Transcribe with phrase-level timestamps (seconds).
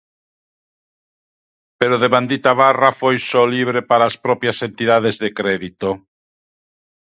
[1.79, 5.89] Pero devandita barra foi só libre para as propias entidades de crédito.